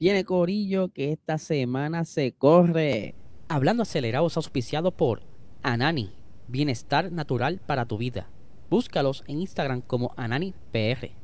Viene 0.00 0.24
Corillo 0.24 0.90
que 0.92 1.10
esta 1.10 1.38
semana 1.38 2.04
se 2.04 2.30
corre. 2.30 3.16
Hablando 3.48 3.82
acelerados 3.82 4.36
auspiciado 4.36 4.92
por 4.92 5.22
Anani, 5.64 6.12
bienestar 6.46 7.10
natural 7.10 7.60
para 7.66 7.84
tu 7.84 7.98
vida. 7.98 8.30
Búscalos 8.70 9.24
en 9.26 9.40
Instagram 9.40 9.80
como 9.80 10.12
AnaniPR. 10.16 11.17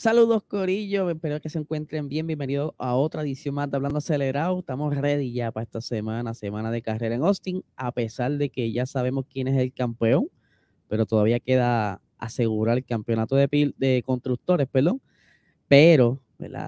Saludos 0.00 0.42
Corillo, 0.44 1.10
espero 1.10 1.42
que 1.42 1.50
se 1.50 1.58
encuentren 1.58 2.08
bien. 2.08 2.26
Bienvenidos 2.26 2.72
a 2.78 2.94
otra 2.94 3.20
edición 3.20 3.56
más 3.56 3.70
de 3.70 3.76
Hablando 3.76 3.98
Acelerado. 3.98 4.60
Estamos 4.60 4.96
ready 4.96 5.30
ya 5.30 5.52
para 5.52 5.64
esta 5.64 5.82
semana, 5.82 6.32
semana 6.32 6.70
de 6.70 6.80
carrera 6.80 7.16
en 7.16 7.22
Austin, 7.22 7.62
a 7.76 7.92
pesar 7.92 8.32
de 8.38 8.48
que 8.48 8.72
ya 8.72 8.86
sabemos 8.86 9.26
quién 9.30 9.46
es 9.46 9.60
el 9.60 9.74
campeón, 9.74 10.30
pero 10.88 11.04
todavía 11.04 11.38
queda 11.38 12.00
asegurar 12.16 12.78
el 12.78 12.84
campeonato 12.86 13.36
de, 13.36 13.74
de 13.76 14.02
constructores, 14.06 14.66
perdón. 14.68 15.02
Pero 15.68 16.18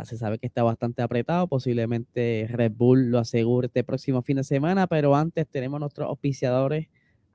se 0.05 0.19
sabe 0.19 0.39
que 0.39 0.47
está 0.47 0.63
bastante 0.63 1.01
apretado, 1.01 1.47
posiblemente 1.47 2.47
Red 2.51 2.73
Bull 2.73 3.11
lo 3.11 3.19
asegure 3.19 3.69
este 3.69 3.83
próximo 3.83 4.21
fin 4.21 4.37
de 4.37 4.45
semana, 4.45 4.87
pero 4.87 5.17
antes 5.17 5.49
tenemos 5.49 5.81
nuestros 5.81 6.07
auspiciadores 6.07 6.89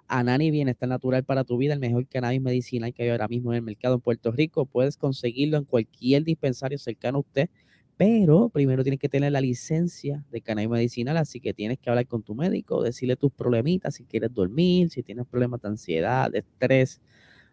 Anani 0.07 0.51
Bienestar 0.51 0.89
Natural 0.89 1.23
para 1.23 1.43
tu 1.43 1.57
vida, 1.57 1.73
el 1.73 1.79
mejor 1.79 2.07
cannabis 2.07 2.41
medicinal 2.41 2.93
que 2.93 3.03
hay 3.03 3.09
ahora 3.09 3.27
mismo 3.27 3.51
en 3.51 3.57
el 3.57 3.61
mercado 3.63 3.95
en 3.95 4.01
Puerto 4.01 4.31
Rico. 4.31 4.65
Puedes 4.65 4.97
conseguirlo 4.97 5.57
en 5.57 5.65
cualquier 5.65 6.23
dispensario 6.23 6.77
cercano 6.77 7.17
a 7.17 7.21
usted, 7.21 7.49
pero 7.97 8.49
primero 8.49 8.83
tienes 8.83 8.99
que 8.99 9.09
tener 9.09 9.31
la 9.31 9.41
licencia 9.41 10.23
de 10.31 10.41
cannabis 10.41 10.69
medicinal, 10.69 11.17
así 11.17 11.39
que 11.39 11.53
tienes 11.53 11.79
que 11.79 11.89
hablar 11.89 12.07
con 12.07 12.23
tu 12.23 12.35
médico, 12.35 12.83
decirle 12.83 13.15
tus 13.15 13.31
problemitas, 13.31 13.95
si 13.95 14.05
quieres 14.05 14.33
dormir, 14.33 14.89
si 14.89 15.03
tienes 15.03 15.25
problemas 15.25 15.61
de 15.61 15.69
ansiedad, 15.69 16.31
de 16.31 16.39
estrés, 16.39 17.01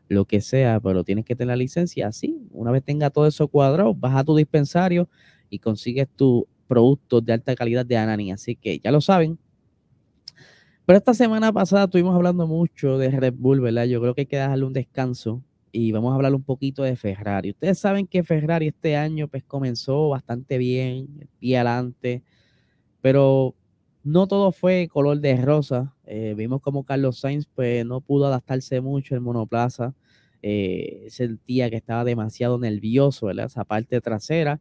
lo 0.09 0.27
que 0.27 0.41
sea, 0.41 0.81
pero 0.81 1.05
tienes 1.05 1.25
que 1.25 1.35
tener 1.35 1.49
la 1.49 1.57
licencia. 1.57 2.09
Así, 2.09 2.39
una 2.51 2.71
vez 2.71 2.85
tenga 2.85 3.11
todo 3.11 3.27
eso 3.27 3.49
cuadrado, 3.49 3.95
vas 3.95 4.17
a 4.17 4.25
tu 4.25 4.37
dispensario 4.37 5.09
y 5.51 5.59
consigues 5.59 6.09
tu 6.15 6.47
producto 6.67 7.21
de 7.21 7.33
alta 7.33 7.55
calidad 7.55 7.87
de 7.87 7.97
Anani. 7.97 8.33
Así 8.33 8.57
que 8.57 8.79
ya 8.79 8.91
lo 8.91 9.01
saben, 9.01 9.39
pero 10.87 10.99
esta 10.99 11.15
semana 11.15 11.53
pasada 11.53 11.85
estuvimos 11.85 12.15
hablando 12.15 12.47
mucho 12.47 12.99
de 12.99 13.11
Red 13.11 13.35
Bull, 13.37 13.61
¿verdad? 13.61 13.85
Yo 13.87 14.01
creo 14.01 14.15
que 14.15 14.23
hay 14.23 14.27
que 14.27 14.37
darle 14.37 14.65
un 14.67 14.73
descanso 14.73 15.43
y 15.73 15.93
vamos 15.93 16.13
a 16.13 16.17
hablar 16.17 16.35
un 16.35 16.43
poquito 16.43 16.83
de 16.83 16.95
Ferrari. 16.97 17.51
Ustedes 17.51 17.79
saben 17.79 18.07
que 18.07 18.23
Ferrari 18.23 18.69
este 18.69 18.97
año 18.97 19.27
pues 19.29 19.45
comenzó 19.45 20.11
bastante 20.11 20.59
bien, 20.59 21.29
pie 21.39 21.57
adelante, 21.57 22.23
pero 23.01 23.55
no 24.05 24.27
todo 24.27 24.53
fue 24.53 24.89
color 24.89 25.21
de 25.21 25.37
rosa. 25.39 25.95
Eh, 26.07 26.35
vimos 26.37 26.61
como 26.61 26.85
Carlos 26.85 27.19
Sainz 27.21 27.47
pues 27.55 27.87
no 27.87 28.01
pudo 28.03 28.27
adaptarse 28.27 28.81
mucho 28.83 29.17
en 29.17 29.23
monoplaza. 29.23 29.95
Eh, 30.43 31.07
sentía 31.09 31.71
que 31.71 31.77
estaba 31.77 32.05
demasiado 32.05 32.59
nervioso, 32.59 33.27
¿verdad? 33.27 33.47
Esa 33.47 33.65
parte 33.65 34.01
trasera 34.03 34.61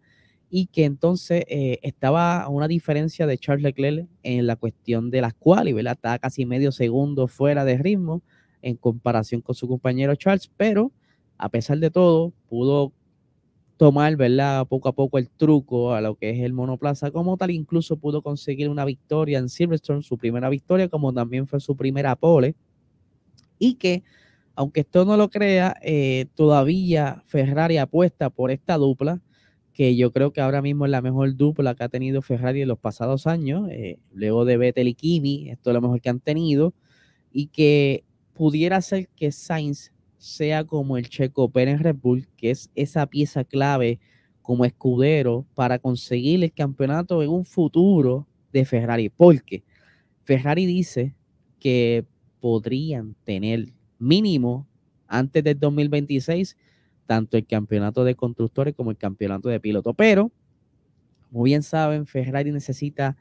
y 0.55 0.67
que 0.67 0.85
entonces 0.85 1.45
eh, 1.47 1.79
estaba 1.81 2.43
a 2.43 2.47
una 2.47 2.67
diferencia 2.67 3.25
de 3.25 3.39
Charles 3.39 3.63
Leclerc 3.63 4.07
en 4.21 4.45
la 4.45 4.55
cuestión 4.55 5.09
de 5.09 5.19
las 5.19 5.33
cuales, 5.33 5.73
¿verdad? 5.73 5.93
Estaba 5.93 6.19
casi 6.19 6.45
medio 6.45 6.71
segundo 6.71 7.27
fuera 7.27 7.65
de 7.65 7.79
ritmo 7.79 8.21
en 8.61 8.75
comparación 8.75 9.41
con 9.41 9.55
su 9.55 9.67
compañero 9.67 10.13
Charles, 10.13 10.51
pero 10.55 10.91
a 11.39 11.49
pesar 11.49 11.79
de 11.79 11.89
todo, 11.89 12.33
pudo 12.49 12.93
tomar, 13.77 14.15
¿verdad? 14.15 14.67
Poco 14.67 14.89
a 14.89 14.93
poco 14.93 15.17
el 15.17 15.27
truco 15.27 15.95
a 15.95 16.01
lo 16.01 16.13
que 16.17 16.29
es 16.29 16.41
el 16.41 16.53
monoplaza 16.53 17.09
como 17.09 17.35
tal, 17.35 17.49
incluso 17.49 17.97
pudo 17.97 18.21
conseguir 18.21 18.69
una 18.69 18.85
victoria 18.85 19.39
en 19.39 19.49
Silverstone, 19.49 20.03
su 20.03 20.19
primera 20.19 20.49
victoria, 20.49 20.87
como 20.87 21.11
también 21.13 21.47
fue 21.47 21.61
su 21.61 21.75
primera 21.75 22.15
pole, 22.15 22.53
y 23.57 23.73
que, 23.73 24.03
aunque 24.53 24.81
esto 24.81 25.03
no 25.03 25.17
lo 25.17 25.31
crea, 25.31 25.75
eh, 25.81 26.27
todavía 26.35 27.23
Ferrari 27.25 27.77
apuesta 27.79 28.29
por 28.29 28.51
esta 28.51 28.77
dupla, 28.77 29.19
que 29.73 29.95
yo 29.95 30.11
creo 30.11 30.31
que 30.31 30.41
ahora 30.41 30.61
mismo 30.61 30.85
es 30.85 30.91
la 30.91 31.01
mejor 31.01 31.35
dupla 31.35 31.75
que 31.75 31.83
ha 31.83 31.89
tenido 31.89 32.21
Ferrari 32.21 32.61
en 32.61 32.67
los 32.67 32.79
pasados 32.79 33.27
años, 33.27 33.67
eh, 33.71 33.97
luego 34.13 34.45
de 34.45 34.57
Vettel 34.57 34.87
y 34.87 34.93
Kimi, 34.93 35.49
esto 35.49 35.71
es 35.71 35.73
lo 35.73 35.81
mejor 35.81 35.99
que 35.99 36.09
han 36.09 36.19
tenido, 36.19 36.73
y 37.31 37.47
que 37.47 38.03
pudiera 38.33 38.81
ser 38.81 39.09
que 39.09 39.31
Sainz 39.31 39.91
sea 40.17 40.63
como 40.63 40.97
el 40.97 41.09
Checo 41.09 41.49
Pérez 41.49 41.81
Red 41.81 41.97
Bull, 42.01 42.27
que 42.37 42.51
es 42.51 42.69
esa 42.75 43.07
pieza 43.07 43.43
clave 43.43 43.99
como 44.41 44.65
escudero 44.65 45.45
para 45.55 45.79
conseguir 45.79 46.43
el 46.43 46.53
campeonato 46.53 47.23
en 47.23 47.29
un 47.29 47.43
futuro 47.43 48.27
de 48.51 48.65
Ferrari, 48.65 49.09
porque 49.09 49.63
Ferrari 50.23 50.65
dice 50.65 51.15
que 51.59 52.05
podrían 52.39 53.15
tener 53.23 53.73
mínimo 53.97 54.67
antes 55.07 55.43
del 55.43 55.59
2026 55.59 56.57
tanto 57.05 57.37
el 57.37 57.45
campeonato 57.45 58.03
de 58.03 58.15
constructores 58.15 58.73
como 58.75 58.91
el 58.91 58.97
campeonato 58.97 59.49
de 59.49 59.59
piloto. 59.59 59.93
Pero, 59.93 60.31
como 61.31 61.43
bien 61.43 61.63
saben, 61.63 62.05
Ferrari 62.05 62.51
necesita 62.51 63.17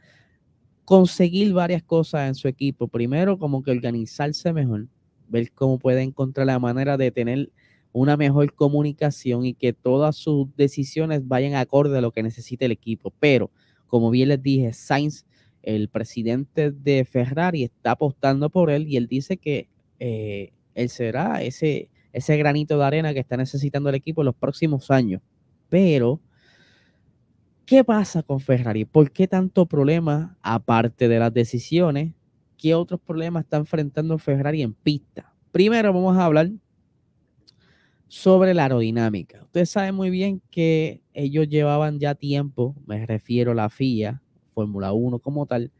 conseguir 0.84 1.52
varias 1.52 1.82
cosas 1.82 2.28
en 2.28 2.34
su 2.34 2.48
equipo. 2.48 2.88
Primero, 2.88 3.38
como 3.38 3.62
que 3.62 3.70
organizarse 3.70 4.52
mejor, 4.52 4.86
ver 5.28 5.52
cómo 5.52 5.78
puede 5.78 6.02
encontrar 6.02 6.46
la 6.46 6.58
manera 6.58 6.96
de 6.96 7.10
tener 7.10 7.50
una 7.92 8.16
mejor 8.16 8.54
comunicación 8.54 9.44
y 9.44 9.54
que 9.54 9.72
todas 9.72 10.16
sus 10.16 10.54
decisiones 10.56 11.26
vayan 11.26 11.54
acorde 11.54 11.98
a 11.98 12.00
lo 12.00 12.10
que 12.10 12.22
necesita 12.22 12.64
el 12.64 12.72
equipo. 12.72 13.12
Pero, 13.20 13.50
como 13.86 14.10
bien 14.10 14.28
les 14.28 14.42
dije, 14.42 14.72
Sainz, 14.72 15.26
el 15.62 15.88
presidente 15.88 16.72
de 16.72 17.04
Ferrari, 17.04 17.64
está 17.64 17.92
apostando 17.92 18.50
por 18.50 18.70
él 18.70 18.88
y 18.88 18.96
él 18.96 19.06
dice 19.06 19.36
que 19.36 19.68
eh, 20.00 20.52
él 20.74 20.88
será 20.88 21.42
ese 21.42 21.88
ese 22.12 22.36
granito 22.36 22.78
de 22.78 22.84
arena 22.84 23.14
que 23.14 23.20
está 23.20 23.36
necesitando 23.36 23.88
el 23.88 23.94
equipo 23.94 24.22
en 24.22 24.26
los 24.26 24.34
próximos 24.34 24.90
años. 24.90 25.22
Pero, 25.68 26.20
¿qué 27.64 27.84
pasa 27.84 28.22
con 28.22 28.40
Ferrari? 28.40 28.84
¿Por 28.84 29.10
qué 29.10 29.26
tanto 29.26 29.66
problema, 29.66 30.36
aparte 30.42 31.08
de 31.08 31.18
las 31.18 31.32
decisiones? 31.32 32.12
¿Qué 32.58 32.74
otros 32.74 33.00
problemas 33.00 33.44
está 33.44 33.56
enfrentando 33.56 34.18
Ferrari 34.18 34.62
en 34.62 34.74
pista? 34.74 35.32
Primero 35.50 35.92
vamos 35.92 36.16
a 36.16 36.24
hablar 36.24 36.50
sobre 38.08 38.52
la 38.52 38.64
aerodinámica. 38.64 39.42
Ustedes 39.42 39.70
saben 39.70 39.94
muy 39.94 40.10
bien 40.10 40.42
que 40.50 41.02
ellos 41.14 41.48
llevaban 41.48 41.98
ya 41.98 42.14
tiempo, 42.14 42.76
me 42.86 43.06
refiero 43.06 43.52
a 43.52 43.54
la 43.54 43.70
FIA, 43.70 44.22
Fórmula 44.50 44.92
1 44.92 45.18
como 45.20 45.46
tal, 45.46 45.72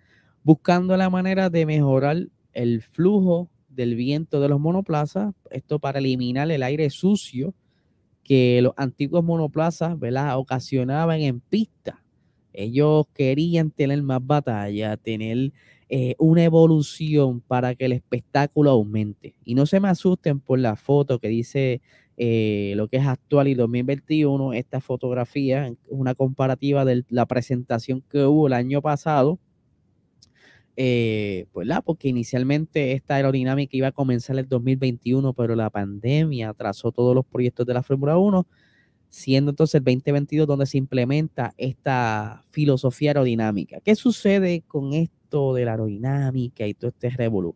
buscando 0.43 0.97
la 0.97 1.11
manera 1.11 1.51
de 1.51 1.67
mejorar 1.67 2.29
el 2.55 2.81
flujo 2.81 3.51
del 3.75 3.95
viento 3.97 4.41
de 4.41 4.49
los 4.49 4.61
monoplazas, 4.61 5.35
esto 5.51 5.79
para 5.79 5.99
eliminar 5.99 6.51
el 6.51 6.63
aire 6.63 6.91
sucio 6.91 7.55
que 8.23 8.61
los 8.63 8.73
antiguos 8.77 9.25
monoplazas 9.25 9.99
¿verdad? 9.99 10.39
ocasionaban 10.39 11.21
en 11.21 11.41
pista. 11.41 12.03
Ellos 12.53 13.07
querían 13.15 13.71
tener 13.71 14.03
más 14.03 14.25
batalla, 14.25 14.97
tener 14.97 15.53
eh, 15.89 16.15
una 16.19 16.45
evolución 16.45 17.41
para 17.41 17.75
que 17.75 17.87
el 17.87 17.93
espectáculo 17.93 18.71
aumente. 18.71 19.35
Y 19.45 19.55
no 19.55 19.67
se 19.67 19.81
me 19.81 19.89
asusten 19.89 20.41
por 20.41 20.59
la 20.59 20.77
foto 20.77 21.19
que 21.19 21.29
dice 21.29 21.81
eh, 22.17 22.75
lo 22.77 22.89
que 22.89 22.99
es 22.99 23.07
actual 23.07 23.49
y 23.49 23.55
2021, 23.55 24.53
esta 24.53 24.81
fotografía, 24.81 25.75
una 25.89 26.15
comparativa 26.15 26.85
de 26.85 27.05
la 27.09 27.27
presentación 27.27 28.03
que 28.09 28.25
hubo 28.25 28.47
el 28.47 28.53
año 28.53 28.83
pasado 28.83 29.39
eh, 30.77 31.47
pues 31.53 31.67
la, 31.67 31.83
porque 31.83 32.09
inicialmente 32.09 32.93
esta 32.93 33.17
aerodinámica 33.17 33.77
iba 33.77 33.89
a 33.89 33.93
comenzar 33.93 34.39
el 34.39 34.49
2021, 34.49 35.35
pero 35.35 35.55
la 35.55 35.71
pandemia 35.71 36.51
atrasó 36.51 36.93
todos 36.93 37.15
los 37.15 37.27
proyectos 37.27 37.67
de 37.67 37.75
la 37.75 37.83
Fórmula 37.83 38.17
1, 38.17 38.47
siendo 39.11 39.51
entonces 39.51 39.75
el 39.77 39.85
2022 39.85 40.47
donde 40.47 40.67
se 40.67 40.79
implementa 40.79 41.55
esta 41.59 42.45
filosofía 42.51 43.11
aerodinámica. 43.11 43.81
¿Qué 43.81 43.95
sucede 43.95 44.63
con 44.67 44.95
esto 44.95 45.53
de 45.55 45.67
la 45.67 45.73
aerodinámica 45.73 46.67
y 46.67 46.75
todo 46.75 46.89
este 46.89 47.11
revolú? 47.11 47.55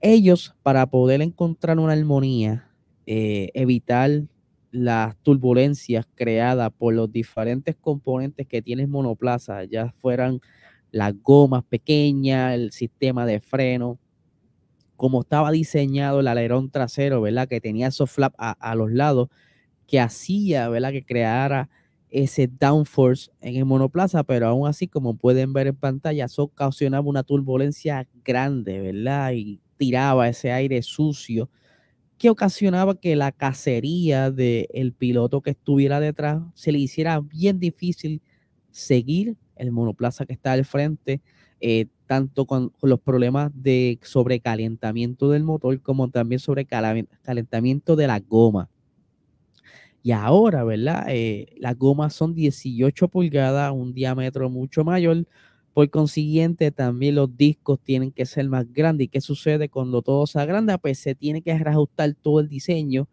Ellos, 0.00 0.54
para 0.62 0.86
poder 0.86 1.22
encontrar 1.22 1.78
una 1.78 1.94
armonía, 1.94 2.70
eh, 3.06 3.50
evitar 3.54 4.22
las 4.70 5.16
turbulencias 5.22 6.06
creadas 6.14 6.70
por 6.76 6.94
los 6.94 7.10
diferentes 7.10 7.74
componentes 7.74 8.46
que 8.46 8.60
tiene 8.62 8.86
monoplaza, 8.86 9.64
ya 9.64 9.92
fueran 9.98 10.40
las 10.90 11.14
gomas 11.22 11.64
pequeñas, 11.64 12.54
el 12.54 12.72
sistema 12.72 13.26
de 13.26 13.40
freno, 13.40 13.98
como 14.96 15.20
estaba 15.20 15.50
diseñado 15.52 16.20
el 16.20 16.28
alerón 16.28 16.70
trasero, 16.70 17.20
¿verdad? 17.20 17.48
Que 17.48 17.60
tenía 17.60 17.88
esos 17.88 18.10
flaps 18.10 18.36
a, 18.38 18.74
los 18.74 18.90
lados, 18.90 19.28
que 19.86 20.00
hacía, 20.00 20.68
¿verdad? 20.68 20.92
Que 20.92 21.04
creara 21.04 21.68
ese 22.10 22.48
downforce 22.48 23.30
en 23.40 23.56
el 23.56 23.64
monoplaza, 23.64 24.24
pero 24.24 24.48
aún 24.48 24.66
así, 24.66 24.88
como 24.88 25.14
pueden 25.14 25.52
ver 25.52 25.68
en 25.68 25.76
pantalla, 25.76 26.24
eso 26.24 26.44
ocasionaba 26.44 27.06
una 27.06 27.22
turbulencia 27.22 28.08
grande, 28.24 28.80
¿verdad? 28.80 29.32
Y 29.32 29.60
tiraba 29.76 30.28
ese 30.28 30.52
aire 30.52 30.82
sucio 30.82 31.48
que 32.18 32.30
ocasionaba 32.30 32.98
que 32.98 33.14
la 33.14 33.30
cacería 33.30 34.30
del 34.30 34.92
piloto 34.92 35.40
que 35.40 35.50
estuviera 35.50 36.00
detrás 36.00 36.42
se 36.54 36.72
le 36.72 36.80
hiciera 36.80 37.20
bien 37.20 37.60
difícil 37.60 38.20
seguir 38.72 39.36
el 39.58 39.72
monoplaza 39.72 40.26
que 40.26 40.32
está 40.32 40.52
al 40.52 40.64
frente, 40.64 41.20
eh, 41.60 41.86
tanto 42.06 42.46
con, 42.46 42.72
los 42.82 43.00
problemas 43.00 43.50
de 43.54 43.98
sobrecalentamiento 44.02 45.30
del 45.30 45.44
motor 45.44 45.80
como 45.82 46.08
también 46.08 46.38
sobrecalentamiento 46.38 47.96
de 47.96 48.06
la 48.06 48.20
goma. 48.20 48.68
Y 50.02 50.12
ahora, 50.12 50.64
¿verdad? 50.64 51.06
Eh, 51.08 51.54
las 51.58 51.76
gomas 51.76 52.14
son 52.14 52.34
18 52.34 53.08
pulgadas, 53.08 53.72
un 53.72 53.92
diámetro 53.92 54.48
mucho 54.48 54.84
mayor. 54.84 55.26
Por 55.74 55.90
consiguiente, 55.90 56.70
también 56.70 57.16
los 57.16 57.36
discos 57.36 57.78
tienen 57.80 58.12
que 58.12 58.24
ser 58.24 58.48
más 58.48 58.72
grandes. 58.72 59.06
¿Y 59.06 59.08
qué 59.08 59.20
sucede 59.20 59.68
cuando 59.68 60.02
todo 60.02 60.26
se 60.26 60.40
agranda? 60.40 60.78
Pues 60.78 60.98
se 60.98 61.14
tiene 61.14 61.42
que 61.42 61.56
reajustar 61.58 62.14
todo 62.14 62.40
el 62.40 62.48
diseño 62.48 63.08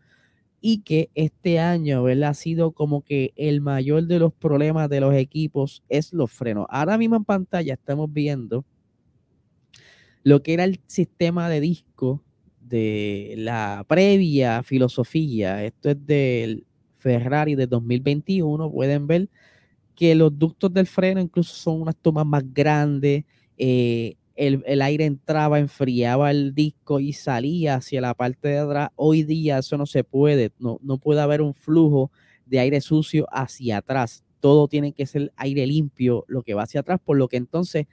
y 0.67 0.79
que 0.79 1.11
este 1.13 1.59
año, 1.59 2.01
¿verdad? 2.01 2.31
Ha 2.31 2.33
sido 2.33 2.71
como 2.71 3.03
que 3.03 3.33
el 3.35 3.61
mayor 3.61 4.07
de 4.07 4.17
los 4.17 4.33
problemas 4.33 4.89
de 4.89 4.99
los 4.99 5.13
equipos 5.13 5.83
es 5.89 6.11
los 6.11 6.31
frenos. 6.31 6.65
Ahora 6.69 6.97
mismo 6.97 7.15
en 7.17 7.23
pantalla 7.23 7.75
estamos 7.75 8.11
viendo 8.11 8.65
lo 10.23 10.41
que 10.41 10.55
era 10.55 10.63
el 10.63 10.79
sistema 10.87 11.49
de 11.49 11.59
disco 11.59 12.23
de 12.61 13.35
la 13.37 13.85
previa 13.87 14.63
filosofía. 14.63 15.63
Esto 15.63 15.91
es 15.91 16.03
del 16.03 16.65
Ferrari 16.97 17.53
de 17.53 17.67
2021. 17.67 18.71
Pueden 18.71 19.05
ver 19.05 19.29
que 19.93 20.15
los 20.15 20.35
ductos 20.35 20.73
del 20.73 20.87
freno 20.87 21.21
incluso 21.21 21.53
son 21.53 21.79
unas 21.79 21.95
tomas 21.95 22.25
más 22.25 22.43
grandes. 22.51 23.23
Eh, 23.55 24.15
el, 24.35 24.81
aire 24.81 25.05
entraba, 25.05 25.59
enfriaba 25.59 26.31
el 26.31 26.53
disco 26.53 26.99
y 26.99 27.13
salía 27.13 27.75
hacia 27.75 28.01
la 28.01 28.13
parte 28.13 28.49
de 28.49 28.57
atrás. 28.59 28.89
Hoy 28.95 29.23
día 29.23 29.59
eso 29.59 29.77
no 29.77 29.85
se 29.85 30.03
puede, 30.03 30.51
no, 30.59 30.79
no 30.81 30.97
puede 30.97 31.21
haber 31.21 31.41
un 31.41 31.53
flujo 31.53 32.11
de 32.45 32.59
aire 32.59 32.81
sucio 32.81 33.27
hacia 33.31 33.77
atrás. 33.77 34.23
Todo 34.41 34.67
tiene 34.67 34.91
que 34.91 35.05
ser 35.05 35.31
aire 35.37 35.65
limpio 35.65 36.25
lo 36.27 36.43
que 36.43 36.53
va 36.53 36.63
hacia 36.63 36.81
atrás, 36.81 36.99
por 37.03 37.17
lo 37.17 37.27
que 37.27 37.37
entonces 37.37 37.87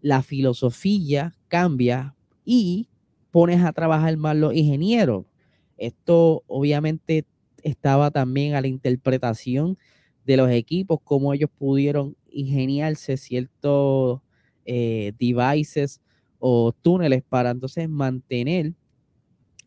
la 0.00 0.22
filosofía 0.22 1.34
cambia 1.48 2.14
y 2.44 2.88
pones 3.30 3.62
a 3.62 3.72
trabajar 3.72 4.16
más 4.16 4.36
los 4.36 4.54
ingenieros. 4.54 5.26
Esto 5.76 6.42
obviamente 6.46 7.26
estaba 7.62 8.10
también 8.10 8.54
a 8.54 8.60
la 8.60 8.68
interpretación 8.68 9.76
de 10.24 10.36
los 10.36 10.50
equipos, 10.50 10.98
cómo 11.04 11.32
ellos 11.34 11.50
pudieron 11.56 12.16
ingeniarse 12.30 13.16
ciertos 13.16 14.20
eh, 14.70 15.14
devices 15.18 15.98
o 16.38 16.72
túneles 16.72 17.22
para 17.26 17.50
entonces 17.50 17.88
mantener 17.88 18.74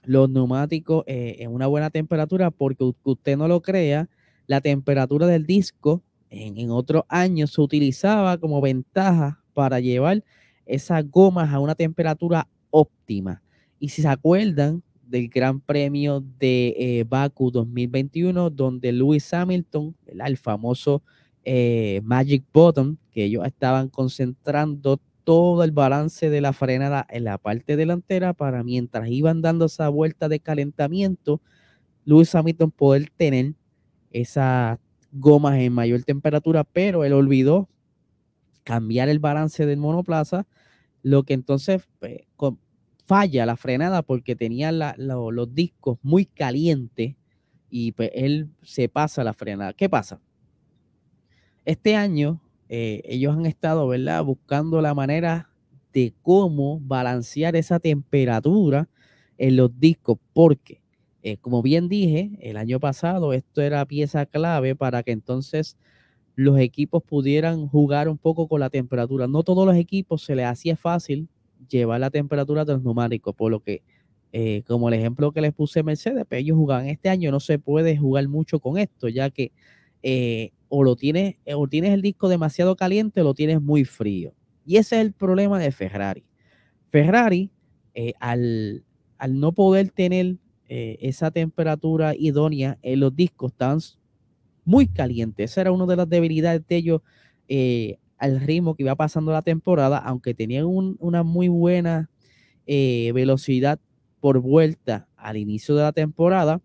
los 0.04 0.30
neumáticos 0.30 1.04
eh, 1.08 1.38
en 1.40 1.52
una 1.52 1.66
buena 1.66 1.90
temperatura, 1.90 2.52
porque 2.52 2.94
usted 3.04 3.36
no 3.36 3.48
lo 3.48 3.62
crea, 3.62 4.08
la 4.46 4.62
temperatura 4.62 5.26
del 5.26 5.48
disco 5.48 6.04
en, 6.30 6.70
otros 6.70 7.04
años 7.10 7.52
se 7.52 7.62
utilizaba 7.62 8.38
como 8.38 8.62
ventaja 8.62 9.44
para 9.54 9.80
llevar 9.80 10.24
esas 10.68 11.10
gomas 11.10 11.52
a 11.52 11.60
una 11.60 11.74
temperatura 11.74 12.48
óptima. 12.70 13.42
Y 13.80 13.90
si 13.90 14.04
se 14.04 14.08
acuerdan 14.08 14.84
del 15.04 15.30
Gran 15.30 15.60
Premio 15.60 16.24
de 16.40 16.76
eh, 16.78 17.06
Baku 17.10 17.50
2021, 17.50 18.52
donde 18.52 18.92
Lewis 18.92 19.34
Hamilton, 19.34 19.96
el 20.06 20.38
famoso 20.38 21.02
eh, 21.44 22.02
Magic 22.04 22.44
Bottom, 22.54 22.98
que 23.12 23.26
ellos 23.26 23.46
estaban 23.46 23.90
concentrando 23.90 25.00
todo 25.24 25.64
el 25.64 25.72
balance 25.72 26.30
de 26.30 26.42
la 26.42 26.54
frenada 26.54 27.06
en 27.10 27.26
la 27.26 27.38
parte 27.38 27.76
delantera 27.76 28.34
para 28.34 28.64
mientras 28.64 29.10
iban 29.10 29.42
dando 29.42 29.66
esa 29.66 29.90
vuelta 29.90 30.30
de 30.30 30.40
calentamiento, 30.40 31.42
Lewis 32.06 32.34
Hamilton 32.34 32.72
poder 32.72 33.10
tener 33.16 33.54
esas 34.12 34.80
gomas 35.12 35.60
en 35.60 35.74
mayor 35.74 36.04
temperatura, 36.04 36.64
pero 36.64 37.04
él 37.04 37.14
olvidó 37.14 37.70
cambiar 38.64 39.10
el 39.10 39.20
balance 39.20 39.66
del 39.66 39.78
monoplaza, 39.78 40.48
lo 41.04 41.24
que 41.24 41.34
entonces 41.34 41.84
pues, 42.00 42.22
falla 43.06 43.46
la 43.46 43.58
frenada 43.58 44.02
porque 44.04 44.36
tenía 44.36 44.72
los 44.72 45.54
discos 45.54 45.98
muy 46.02 46.26
calientes 46.26 47.16
y 47.70 47.92
pues 47.94 48.12
él 48.14 48.50
se 48.62 48.90
pasa 48.90 49.24
la 49.24 49.34
frenada. 49.34 49.74
¿Qué 49.74 49.90
pasa? 49.90 50.22
Este 51.66 51.96
año 51.96 52.42
eh, 52.70 53.02
ellos 53.06 53.36
han 53.38 53.46
estado, 53.46 53.88
¿verdad? 53.88 54.24
Buscando 54.24 54.82
la 54.82 54.94
manera 54.96 55.50
de 55.94 56.14
cómo 56.24 56.80
balancear 56.82 57.56
esa 57.56 57.80
temperatura 57.80 58.90
en 59.38 59.58
los 59.58 59.78
discos, 59.80 60.18
porque, 60.34 60.82
eh, 61.24 61.38
como 61.38 61.62
bien 61.62 61.88
dije, 61.90 62.32
el 62.40 62.58
año 62.58 62.80
pasado 62.80 63.34
esto 63.34 63.62
era 63.62 63.86
pieza 63.86 64.26
clave 64.26 64.76
para 64.76 65.04
que 65.04 65.12
entonces 65.12 65.78
los 66.36 66.60
equipos 66.60 67.04
pudieran 67.04 67.68
jugar 67.68 68.10
un 68.10 68.18
poco 68.18 68.48
con 68.48 68.60
la 68.62 68.70
temperatura. 68.70 69.28
No 69.28 69.44
todos 69.44 69.66
los 69.68 69.76
equipos 69.76 70.24
se 70.24 70.36
les 70.36 70.46
hacía 70.48 70.78
fácil 70.78 71.30
llevar 71.70 72.00
la 72.02 72.10
temperatura 72.12 72.66
de 72.66 72.74
los 72.74 72.84
neumáticos, 72.84 73.36
por 73.36 73.52
lo 73.52 73.62
que, 73.62 73.84
eh, 74.34 74.64
como 74.68 74.90
el 74.90 74.96
ejemplo 74.96 75.32
que 75.34 75.42
les 75.42 75.54
puse 75.54 75.84
Mercedes, 75.84 76.26
pues 76.28 76.42
ellos 76.42 76.58
jugaban 76.58 76.88
este 76.88 77.10
año, 77.10 77.32
no 77.32 77.40
se 77.40 77.60
puede 77.60 77.98
jugar 77.98 78.28
mucho 78.30 78.60
con 78.60 78.78
esto, 78.78 79.10
ya 79.10 79.30
que 79.30 79.52
o 80.74 80.84
lo 80.84 80.96
tienes, 80.96 81.36
eh, 81.46 81.54
o 81.54 81.68
tienes 81.68 81.94
el 81.94 82.02
disco 82.02 82.30
demasiado 82.30 82.78
caliente 82.78 83.20
o 83.20 83.24
lo 83.26 83.34
tienes 83.34 83.62
muy 83.62 83.84
frío. 83.84 84.34
Y 84.66 84.78
ese 84.78 84.96
es 84.96 85.02
el 85.02 85.12
problema 85.12 85.60
de 85.60 85.70
Ferrari. 85.72 86.24
Ferrari, 86.90 87.52
eh, 87.94 88.14
al, 88.22 88.86
no 89.30 89.52
poder 89.52 89.90
tener 89.90 90.38
eh, 90.70 90.98
esa 91.02 91.30
temperatura 91.30 92.16
idónea 92.18 92.80
en 92.82 93.02
los 93.02 93.14
discos, 93.14 93.52
estaban 93.52 93.80
muy 94.64 94.88
calientes. 94.88 95.52
Esa 95.52 95.62
era 95.62 95.72
una 95.74 95.86
de 95.86 95.98
las 95.98 96.08
debilidades 96.08 96.66
de 96.66 96.76
ellos 96.78 97.02
al 98.18 98.40
ritmo 98.40 98.76
que 98.76 98.84
iba 98.84 98.96
pasando 98.96 99.34
la 99.34 99.42
temporada, 99.42 99.98
aunque 99.98 100.34
tenían 100.34 100.66
una 100.68 101.24
muy 101.24 101.50
buena 101.50 102.10
velocidad 102.66 103.78
por 104.22 104.40
vuelta 104.40 105.10
al 105.18 105.36
inicio 105.36 105.76
de 105.76 105.82
la 105.82 105.92
temporada 105.92 106.62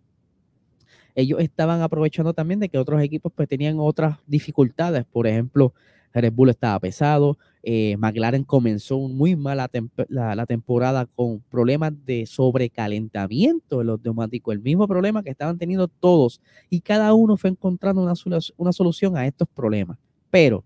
ellos 1.16 1.40
estaban 1.40 1.80
aprovechando 1.80 2.34
también 2.34 2.60
de 2.60 2.68
que 2.68 2.78
otros 2.78 3.02
equipos 3.02 3.32
pues 3.34 3.48
tenían 3.48 3.76
otras 3.80 4.18
dificultades. 4.26 5.06
Por 5.06 5.26
ejemplo, 5.26 5.72
Red 6.12 6.32
Bull 6.32 6.50
estaba 6.50 6.78
pesado, 6.78 7.38
eh, 7.62 7.96
McLaren 7.96 8.44
comenzó 8.44 8.98
muy 8.98 9.34
mal 9.34 9.56
la, 9.56 10.46
temporada 10.46 11.06
con 11.06 11.40
problemas 11.50 11.92
de 12.04 12.26
sobrecalentamiento 12.26 13.78
de 13.78 13.84
los 13.84 14.04
neumáticos, 14.04 14.54
el 14.54 14.60
mismo 14.60 14.86
problema 14.86 15.22
que 15.22 15.30
estaban 15.30 15.58
teniendo 15.58 15.88
todos 15.88 16.40
y 16.70 16.80
cada 16.80 17.12
uno 17.14 17.36
fue 17.36 17.50
encontrando 17.50 18.02
una, 18.02 18.14
una 18.56 18.72
solución 18.72 19.16
a 19.16 19.26
estos 19.26 19.48
problemas. 19.48 19.98
Pero 20.30 20.64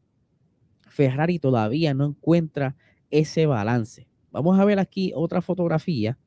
Ferrari 0.88 1.38
todavía 1.38 1.94
no 1.94 2.06
encuentra 2.06 2.75
ese 3.10 3.46
balance. 3.46 4.06
Vamos 4.32 4.58
a 4.58 4.64
ver 4.64 4.80
aquí 4.80 5.12
otra 5.14 5.42
fotografía 5.42 6.18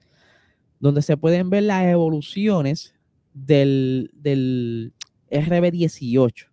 donde 0.79 1.01
se 1.01 1.17
pueden 1.17 1.49
ver 1.49 1.63
las 1.63 1.85
evoluciones 1.85 2.93
del, 3.33 4.11
del 4.13 4.93
RB18. 5.29 6.47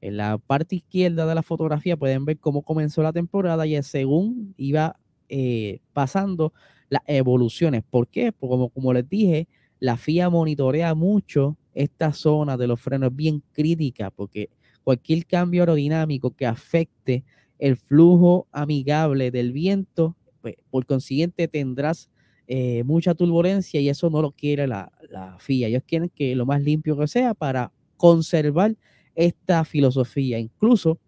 En 0.00 0.18
la 0.18 0.38
parte 0.38 0.76
izquierda 0.76 1.26
de 1.26 1.34
la 1.34 1.42
fotografía 1.42 1.96
pueden 1.96 2.24
ver 2.24 2.38
cómo 2.38 2.62
comenzó 2.62 3.02
la 3.02 3.12
temporada 3.12 3.66
y 3.66 3.82
según 3.82 4.54
iba 4.58 4.98
eh, 5.28 5.80
pasando 5.92 6.52
las 6.90 7.02
evoluciones. 7.06 7.82
¿Por 7.88 8.08
qué? 8.08 8.30
Porque 8.30 8.70
como, 8.74 8.92
les 8.92 9.08
dije, 9.08 9.48
la 9.80 9.96
FIA 9.96 10.28
monitorea 10.28 10.94
mucho 10.94 11.56
esta 11.72 12.12
zona 12.12 12.56
de 12.56 12.66
los 12.66 12.80
frenos, 12.80 13.16
bien 13.16 13.42
crítica, 13.52 14.10
porque 14.10 14.50
cualquier 14.82 15.24
cambio 15.26 15.62
aerodinámico 15.62 16.30
que 16.36 16.46
afecte 16.46 17.24
el 17.58 17.76
flujo 17.76 18.46
amigable 18.52 19.30
del 19.30 19.52
viento, 19.52 20.16
pues, 20.42 20.56
por 20.70 20.84
consiguiente 20.84 21.48
tendrás 21.48 22.10
eh, 22.46 22.84
mucha 22.84 23.14
turbulencia 23.14 23.80
y 23.80 23.88
eso 23.88 24.10
no 24.10 24.20
lo 24.20 24.32
quiere 24.32 24.66
la, 24.66 24.92
la, 25.14 25.38
FIA. 25.38 25.68
Ellos 25.68 25.82
quieren 25.86 26.10
que 26.14 26.34
lo 26.36 26.46
más 26.46 26.62
limpio 26.62 26.96
que 26.96 27.06
sea 27.06 27.34
para 27.34 27.72
conservar 27.96 28.76
esta 29.14 29.64
filosofía. 29.64 30.38
Incluso, 30.38 30.98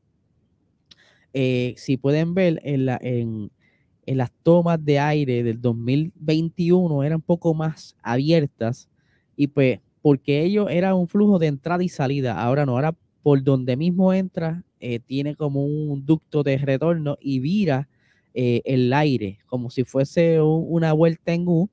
eh, 1.33 1.75
si 1.77 1.97
pueden 1.97 2.35
ver 2.35 2.61
en, 2.65 2.87
la, 2.87 2.99
en, 3.03 3.51
en, 4.07 4.17
las 4.17 4.33
tomas 4.43 4.83
de 4.85 4.99
aire 4.99 5.43
del 5.43 5.61
2021 5.61 7.03
eran 7.03 7.17
un 7.17 7.23
poco 7.23 7.53
más 7.53 7.97
abiertas 8.03 8.89
y 9.37 9.49
pues 9.49 9.81
porque 10.01 10.45
ellos 10.45 10.69
era 10.71 10.95
un 10.95 11.09
flujo 11.09 11.39
de 11.39 11.49
entrada 11.49 11.83
y 11.83 11.89
salida. 11.89 12.41
Ahora 12.41 12.65
no, 12.65 12.73
ahora 12.73 12.95
por 13.23 13.43
donde 13.43 13.77
mismo 13.77 14.13
entra 14.15 14.63
eh, 14.79 15.01
tiene 15.01 15.35
como 15.35 15.65
un 15.65 16.07
ducto 16.07 16.43
de 16.43 16.59
retorno 16.59 17.17
y 17.21 17.41
vira 17.41 17.89
eh, 18.35 18.61
el 18.65 18.93
aire, 18.93 19.39
como 19.47 19.71
si 19.71 19.85
fuese 19.85 20.41
una 20.41 20.93
vuelta 20.93 21.33
en 21.33 21.49
U. 21.49 21.71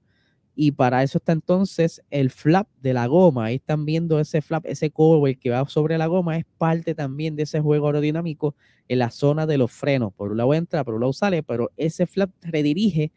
Y 0.56 0.72
para 0.72 1.02
eso 1.02 1.18
está 1.18 1.32
entonces 1.32 2.02
el 2.12 2.30
flap 2.30 2.68
de 2.82 2.94
la 2.94 3.08
goma. 3.08 3.46
Ahí 3.46 3.56
están 3.56 3.86
viendo 3.86 4.20
ese 4.20 4.42
flap, 4.42 4.66
ese 4.66 4.92
cover 4.92 5.38
que 5.38 5.50
va 5.50 5.68
sobre 5.68 5.98
la 5.98 6.08
goma, 6.08 6.38
es 6.38 6.46
parte 6.58 6.94
también 6.94 7.36
de 7.36 7.44
ese 7.44 7.60
juego 7.60 7.88
aerodinámico 7.88 8.56
en 8.88 9.00
la 9.00 9.10
zona 9.10 9.48
de 9.48 9.58
los 9.58 9.72
frenos. 9.72 10.14
Por 10.14 10.32
un 10.32 10.38
lado 10.38 10.54
entra, 10.54 10.84
por 10.84 10.94
un 10.94 11.02
lado 11.02 11.14
sale, 11.14 11.42
pero 11.42 11.72
ese 11.76 12.06
flap 12.06 12.30
redirige 12.42 13.12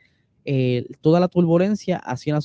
eh, 0.44 0.86
toda 1.00 1.20
la 1.20 1.28
turbulencia 1.28 1.98
hacia 1.98 2.38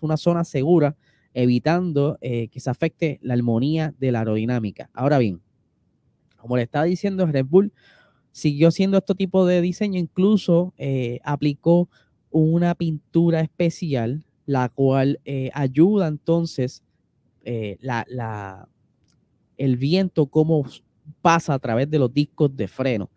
una 0.00 0.16
zona, 0.16 0.44
segura 0.44 0.96
evitando 1.34 2.16
eh, 2.20 2.48
que 2.48 2.60
se 2.60 2.70
afecte 2.70 3.18
la 3.20 3.34
armonía 3.34 3.94
de 3.98 4.12
la 4.12 4.20
aerodinámica. 4.20 4.88
Ahora 4.94 5.18
bien, 5.18 5.42
como 6.36 6.56
le 6.56 6.62
estaba 6.62 6.84
diciendo, 6.84 7.26
Red 7.26 7.46
Bull 7.46 7.72
siguió 8.32 8.70
siendo 8.70 8.98
este 8.98 9.14
tipo 9.14 9.44
de 9.44 9.60
diseño, 9.60 9.98
incluso 9.98 10.72
eh, 10.78 11.18
aplicó 11.24 11.88
una 12.30 12.74
pintura 12.74 13.40
especial, 13.40 14.22
la 14.48 14.70
cual 14.70 15.20
eh, 15.26 15.50
ayuda 15.52 16.08
entonces 16.08 16.82
la, 17.80 18.68
el 19.56 19.76
viento, 19.76 20.26
cómo 20.26 20.64
pasa 21.22 21.52
a 21.52 21.58
través 21.58 21.90
de 21.90 21.98
los 21.98 22.12
discos 22.12 22.54
de 22.56 22.66
freno. 22.66 23.10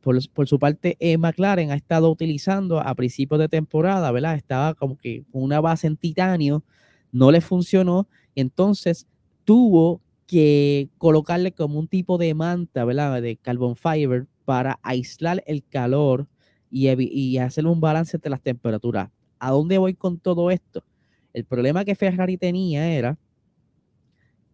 Por, 0.00 0.48
su 0.48 0.58
parte, 0.58 0.96
McLaren 1.18 1.70
ha 1.70 1.74
estado 1.74 2.10
utilizando 2.10 2.80
a 2.80 2.94
principios 2.94 3.38
de 3.38 3.48
temporada, 3.48 4.10
¿verdad? 4.12 4.36
Estaba 4.36 4.74
como 4.74 4.96
que 4.96 5.24
una 5.32 5.60
base 5.60 5.86
en 5.86 5.96
titanio, 5.96 6.64
no 7.12 7.30
le 7.30 7.40
funcionó, 7.40 8.08
entonces 8.34 9.06
tuvo 9.44 10.00
que 10.26 10.88
colocarle 10.98 11.52
como 11.52 11.78
un 11.78 11.88
tipo 11.88 12.18
de 12.18 12.34
manta, 12.34 12.84
¿verdad? 12.84 13.20
De 13.20 13.36
carbon 13.36 13.76
fiber 13.76 14.26
para 14.44 14.78
aislar 14.82 15.42
el 15.46 15.64
calor 15.64 16.28
y, 16.70 16.88
y 16.88 17.38
hacer 17.38 17.66
un 17.66 17.80
balance 17.80 18.16
entre 18.16 18.30
las 18.30 18.40
temperaturas. 18.40 19.10
¿A 19.40 19.50
dónde 19.50 19.78
voy 19.78 19.94
con 19.94 20.18
todo 20.18 20.50
esto? 20.50 20.84
El 21.32 21.44
problema 21.44 21.84
que 21.84 21.94
Ferrari 21.96 22.36
tenía 22.36 22.88
era 22.92 23.18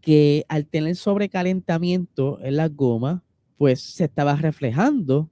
que 0.00 0.44
al 0.48 0.66
tener 0.66 0.96
sobrecalentamiento 0.96 2.38
en 2.42 2.56
las 2.56 2.74
gomas, 2.74 3.22
pues 3.58 3.80
se 3.80 4.04
estaba 4.04 4.36
reflejando 4.36 5.30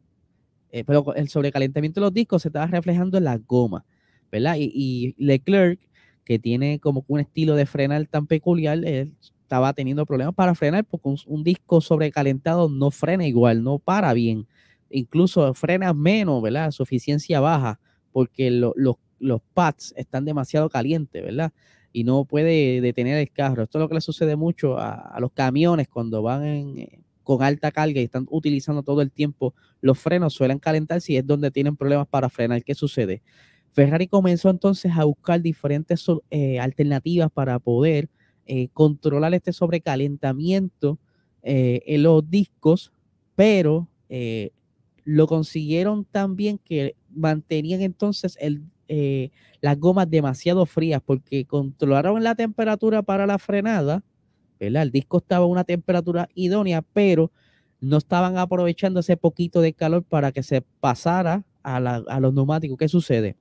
eh, 0.76 0.82
pero 0.82 1.14
el 1.14 1.28
sobrecalentamiento 1.28 2.00
de 2.00 2.06
los 2.06 2.12
discos 2.12 2.42
se 2.42 2.48
estaba 2.48 2.66
reflejando 2.66 3.16
en 3.16 3.22
la 3.22 3.38
goma, 3.38 3.84
¿verdad? 4.32 4.56
Y, 4.58 5.14
Leclerc, 5.18 5.78
que 6.24 6.40
tiene 6.40 6.80
como 6.80 7.04
un 7.06 7.20
estilo 7.20 7.54
de 7.54 7.64
frenar 7.64 8.04
tan 8.08 8.26
peculiar, 8.26 8.84
él 8.84 9.14
estaba 9.20 9.72
teniendo 9.72 10.04
problemas 10.04 10.34
para 10.34 10.52
frenar 10.56 10.84
porque 10.84 11.14
un, 11.26 11.44
disco 11.44 11.80
sobrecalentado 11.80 12.68
no 12.68 12.90
frena 12.90 13.24
igual, 13.24 13.62
no 13.62 13.78
para 13.78 14.12
bien. 14.14 14.48
Incluso 14.90 15.54
frena 15.54 15.94
menos, 15.94 16.42
¿verdad? 16.42 16.72
Su 16.72 16.82
eficiencia 16.82 17.38
baja 17.38 17.78
porque 18.10 18.50
los 18.50 18.96
pads 19.54 19.94
están 19.96 20.24
demasiado 20.24 20.68
calientes, 20.68 21.22
¿verdad? 21.22 21.52
Y 21.92 22.04
no 22.04 22.24
puede 22.24 22.80
detener 22.80 23.18
el 23.18 23.30
carro. 23.30 23.62
Esto 23.62 23.78
es 23.78 23.80
lo 23.80 23.88
que 23.88 23.94
le 23.94 24.00
sucede 24.00 24.36
mucho 24.36 24.78
a, 24.78 25.16
los 25.20 25.32
camiones 25.32 25.88
cuando 25.88 26.22
van 26.22 26.44
eh, 26.44 27.00
con 27.22 27.42
alta 27.42 27.70
carga 27.70 28.00
y 28.00 28.04
están 28.04 28.26
utilizando 28.30 28.82
todo 28.82 29.00
el 29.00 29.10
tiempo 29.10 29.54
los 29.80 29.98
frenos, 29.98 30.34
suelen 30.34 30.58
calentarse 30.58 31.12
y 31.12 31.16
es 31.16 31.26
donde 31.26 31.50
tienen 31.50 31.76
problemas 31.76 32.06
para 32.08 32.28
frenar. 32.28 32.62
¿Qué 32.64 32.74
sucede? 32.74 33.22
Ferrari 33.72 34.06
comenzó 34.06 34.50
entonces 34.50 34.92
a 34.96 35.04
buscar 35.04 35.40
diferentes 35.40 36.04
eh, 36.30 36.58
alternativas 36.60 37.30
para 37.30 37.58
poder 37.58 38.08
eh, 38.46 38.68
controlar 38.72 39.34
este 39.34 39.52
sobrecalentamiento 39.52 40.98
en 41.46 42.02
los 42.02 42.30
discos, 42.30 42.90
pero 43.36 43.86
lo 45.04 45.26
consiguieron 45.26 46.06
también 46.06 46.56
que 46.56 46.96
mantenían 47.10 47.82
entonces 47.82 48.36
el, 48.40 48.62
las 49.60 49.78
gomas 49.78 50.10
demasiado 50.10 50.66
frías 50.66 51.02
porque 51.04 51.46
controlaron 51.46 52.22
la 52.22 52.34
temperatura 52.34 53.02
para 53.02 53.26
la 53.26 53.38
frenada, 53.38 54.02
el 54.58 54.90
disco 54.90 55.18
estaba 55.18 55.44
a 55.44 55.48
una 55.48 55.64
temperatura 55.64 56.28
idónea, 56.34 56.82
pero 56.82 57.32
no 57.80 57.98
estaban 57.98 58.38
aprovechando 58.38 59.00
ese 59.00 59.16
poquito 59.16 59.60
de 59.60 59.74
calor 59.74 60.02
para 60.04 60.32
que 60.32 60.42
se 60.42 60.62
pasara 60.62 61.44
a, 61.62 61.80
los 62.20 62.34
neumáticos. 62.34 62.78
¿Qué 62.78 62.88
sucede? 62.88 63.36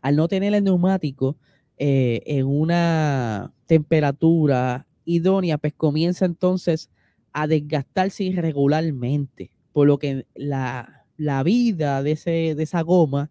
Al 0.00 0.16
no 0.16 0.28
tener 0.28 0.54
el 0.54 0.64
neumático 0.64 1.36
eh, 1.76 2.22
en 2.26 2.46
una 2.46 3.52
temperatura 3.66 4.86
idónea, 5.04 5.58
pues 5.58 5.74
comienza 5.74 6.24
entonces 6.24 6.90
a 7.32 7.46
desgastarse 7.46 8.24
irregularmente, 8.24 9.50
por 9.72 9.86
lo 9.86 9.98
que 9.98 10.26
la, 10.34 11.04
vida 11.44 12.02
de, 12.02 12.12
ese, 12.12 12.54
de 12.54 12.62
esa 12.62 12.82
goma 12.82 13.30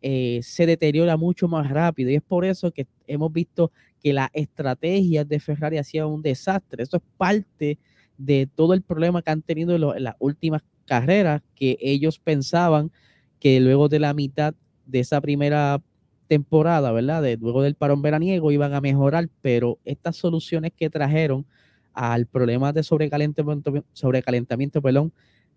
eh, 0.00 0.40
se 0.42 0.66
deteriora 0.66 1.16
mucho 1.16 1.48
más 1.48 1.68
rápido. 1.68 2.10
Y 2.10 2.16
es 2.16 2.22
por 2.22 2.44
eso 2.44 2.70
que 2.70 2.86
hemos 3.06 3.32
visto 3.32 3.72
que 4.02 4.12
la 4.12 4.30
estrategia 4.32 5.24
de 5.24 5.40
Ferrari 5.40 5.78
hacía 5.78 6.06
un 6.06 6.22
desastre. 6.22 6.82
Eso 6.82 6.98
es 6.98 7.02
parte 7.16 7.78
de 8.16 8.48
todo 8.54 8.74
el 8.74 8.82
problema 8.82 9.22
que 9.22 9.30
han 9.30 9.42
tenido 9.42 9.74
en, 9.74 10.04
las 10.04 10.14
últimas 10.18 10.62
carreras, 10.86 11.42
que 11.54 11.76
ellos 11.80 12.18
pensaban 12.18 12.90
que 13.38 13.60
luego 13.60 13.88
de 13.88 14.00
la 14.00 14.14
mitad 14.14 14.54
de 14.86 15.00
esa 15.00 15.20
primera 15.20 15.80
temporada, 16.26 16.92
¿verdad? 16.92 17.22
De, 17.22 17.36
luego 17.36 17.62
del 17.62 17.74
parón 17.74 18.02
veraniego 18.02 18.52
iban 18.52 18.74
a 18.74 18.80
mejorar, 18.80 19.28
pero 19.40 19.78
estas 19.84 20.16
soluciones 20.16 20.72
que 20.76 20.90
trajeron 20.90 21.46
al 21.92 22.26
problema 22.26 22.72
de 22.72 22.82
sobrecalentamiento, 22.82 23.72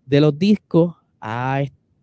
de 0.06 0.20
los 0.20 0.38
discos 0.38 0.94
ha 1.20 1.62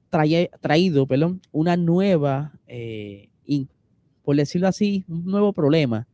traído 0.09 1.07
perdón, 1.07 1.41
una 1.51 1.77
nueva, 1.77 2.53
eh, 2.67 3.29
por 4.23 4.35
decirlo 4.35 4.67
así, 4.67 5.05
un 5.07 5.25
nuevo 5.25 5.53
problema 5.53 6.07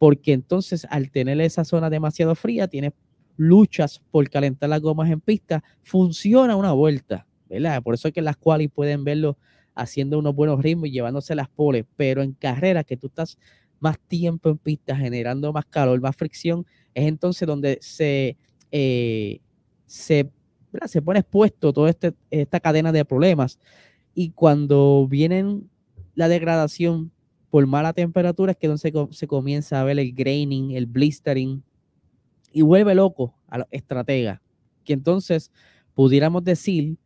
porque 0.00 0.32
entonces 0.32 0.86
al 0.88 1.10
tener 1.10 1.38
esa 1.42 1.62
zona 1.62 1.90
demasiado 1.90 2.34
fría, 2.34 2.66
tienes 2.68 2.92
luchas 3.36 4.00
por 4.10 4.30
calentar 4.30 4.70
las 4.70 4.80
gomas 4.80 5.10
en 5.10 5.20
pista, 5.20 5.62
funciona 5.82 6.56
una 6.56 6.72
vuelta, 6.72 7.26
¿verdad? 7.50 7.82
Por 7.82 7.92
eso 7.92 8.08
es 8.08 8.14
que 8.14 8.22
las 8.22 8.38
cuales 8.38 8.70
pueden 8.74 9.04
verlo 9.04 9.36
haciendo 9.74 10.18
unos 10.18 10.34
buenos 10.34 10.62
ritmos 10.62 10.88
y 10.88 10.92
llevándose 10.92 11.34
las 11.34 11.50
poles, 11.50 11.84
pero 11.96 12.22
en 12.22 12.32
carrera 12.32 12.82
que 12.82 12.96
tú 12.96 13.08
estás 13.08 13.36
más 13.78 13.98
tiempo 13.98 14.48
en 14.48 14.56
pista, 14.56 14.96
generando 14.96 15.52
más 15.52 15.66
calor, 15.66 16.00
más 16.00 16.16
fricción, 16.16 16.64
es 16.94 17.06
entonces 17.06 17.46
donde 17.46 17.76
se, 17.82 18.38
eh, 18.72 19.40
se, 19.84 20.30
se 20.86 21.02
pone 21.02 21.20
expuesto 21.20 21.72
toda 21.72 21.90
este, 21.90 22.14
esta 22.30 22.60
cadena 22.60 22.92
de 22.92 23.04
problemas. 23.04 23.58
Y 24.14 24.30
cuando 24.30 25.06
vienen 25.08 25.68
la 26.14 26.28
degradación 26.28 27.12
por 27.50 27.66
mala 27.66 27.92
temperatura 27.92 28.52
es 28.52 28.58
que 28.58 28.66
entonces 28.66 28.92
se 29.10 29.26
comienza 29.26 29.80
a 29.80 29.84
ver 29.84 29.98
el 29.98 30.12
graining, 30.12 30.72
el 30.72 30.86
blistering 30.86 31.62
y 32.52 32.62
vuelve 32.62 32.94
loco 32.94 33.34
a 33.48 33.58
los 33.58 33.66
estrategas. 33.70 34.40
Que 34.84 34.92
entonces 34.92 35.50
pudiéramos 35.94 36.44
decir 36.44 36.96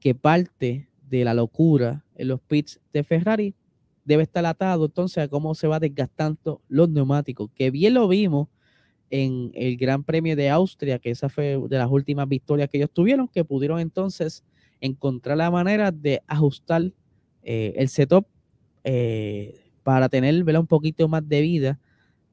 que 0.00 0.14
parte 0.14 0.88
de 1.08 1.24
la 1.24 1.34
locura 1.34 2.04
en 2.14 2.28
los 2.28 2.40
pits 2.40 2.80
de 2.92 3.02
Ferrari 3.02 3.54
debe 4.04 4.22
estar 4.22 4.44
atado 4.46 4.86
entonces 4.86 5.24
a 5.24 5.28
cómo 5.28 5.54
se 5.54 5.66
va 5.66 5.80
desgastando 5.80 6.62
los 6.68 6.88
neumáticos, 6.88 7.50
que 7.54 7.70
bien 7.70 7.94
lo 7.94 8.08
vimos 8.08 8.48
en 9.10 9.50
el 9.54 9.76
Gran 9.76 10.04
Premio 10.04 10.36
de 10.36 10.50
Austria, 10.50 10.98
que 10.98 11.10
esa 11.10 11.28
fue 11.28 11.58
de 11.68 11.78
las 11.78 11.90
últimas 11.90 12.28
victorias 12.28 12.68
que 12.68 12.78
ellos 12.78 12.90
tuvieron, 12.92 13.28
que 13.28 13.44
pudieron 13.44 13.80
entonces 13.80 14.44
encontrar 14.80 15.36
la 15.36 15.50
manera 15.50 15.90
de 15.90 16.22
ajustar 16.26 16.92
eh, 17.42 17.74
el 17.76 17.88
setup 17.88 18.26
eh, 18.84 19.58
para 19.82 20.08
tener 20.08 20.44
un 20.58 20.66
poquito 20.66 21.08
más 21.08 21.26
de 21.26 21.40
vida 21.40 21.78